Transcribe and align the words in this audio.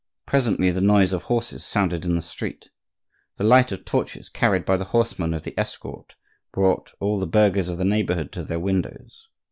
Presently 0.25 0.71
the 0.71 0.81
noise 0.81 1.13
of 1.13 1.25
horses 1.29 1.63
sounded 1.63 2.05
in 2.05 2.15
the 2.15 2.23
street. 2.23 2.71
The 3.37 3.43
light 3.43 3.71
of 3.71 3.85
torches 3.85 4.29
carried 4.29 4.65
by 4.65 4.75
the 4.77 4.85
horsemen 4.85 5.31
of 5.31 5.43
the 5.43 5.53
escort 5.59 6.15
brought 6.51 6.93
all 6.99 7.19
the 7.19 7.27
burghers 7.27 7.67
of 7.67 7.77
the 7.77 7.85
neighborhood 7.85 8.31
to 8.31 8.43
their 8.43 8.59
windows. 8.59 9.29